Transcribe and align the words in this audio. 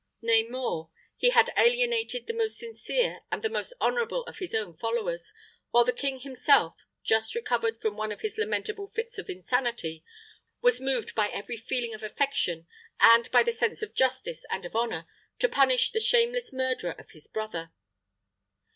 Nay 0.23 0.41
more, 0.41 0.89
he 1.15 1.29
had 1.29 1.53
alienated 1.55 2.25
the 2.25 2.33
most 2.33 2.57
sincere 2.57 3.19
and 3.31 3.43
the 3.43 3.49
most 3.51 3.71
honorable 3.79 4.23
of 4.23 4.39
his 4.39 4.55
own 4.55 4.75
followers, 4.77 5.31
while 5.69 5.83
the 5.83 5.93
king 5.93 6.21
himself, 6.21 6.75
just 7.03 7.35
recovered 7.35 7.79
from 7.79 7.95
one 7.97 8.11
of 8.11 8.21
his 8.21 8.35
lamentable 8.35 8.87
fits 8.87 9.19
of 9.19 9.29
insanity, 9.29 10.03
was 10.59 10.81
moved 10.81 11.13
by 11.13 11.29
every 11.29 11.55
feeling 11.57 11.93
of 11.93 12.01
affection, 12.01 12.65
and 12.99 13.29
by 13.29 13.43
the 13.43 13.51
sense 13.51 13.83
of 13.83 13.93
justice 13.93 14.43
and 14.49 14.65
of 14.65 14.75
honor, 14.75 15.05
to 15.37 15.47
punish 15.47 15.91
the 15.91 15.99
shameless 15.99 16.51
murderer 16.51 16.93
of 16.97 17.11
his 17.11 17.27
brother. 17.27 17.71